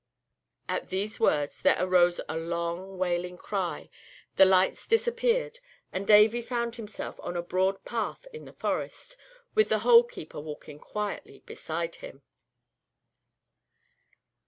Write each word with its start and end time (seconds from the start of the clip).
At 0.67 0.89
these 0.89 1.19
words 1.19 1.61
there 1.61 1.75
arose 1.77 2.19
a 2.27 2.35
long, 2.35 2.97
wailing 2.97 3.37
cry, 3.37 3.87
the 4.35 4.45
lights 4.45 4.87
disappeared, 4.87 5.59
and 5.93 6.07
Davy 6.07 6.41
found 6.41 6.75
himself 6.75 7.19
on 7.19 7.37
a 7.37 7.41
broad 7.43 7.85
path 7.85 8.25
in 8.33 8.45
the 8.45 8.53
forest, 8.53 9.15
with 9.53 9.69
the 9.69 9.77
Hole 9.85 10.01
keeper 10.03 10.39
walking 10.39 10.79
quietly 10.79 11.43
beside 11.45 11.97
him. 11.97 12.23